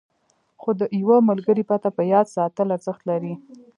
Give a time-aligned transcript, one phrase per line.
[0.61, 3.33] خو د یوه ملګري پته په یاد ساتل ارزښت لري.